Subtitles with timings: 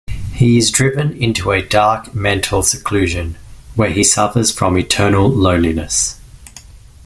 [0.33, 3.37] He is driven into a dark mental seclusion
[3.75, 6.19] where he suffers from eternal loneliness.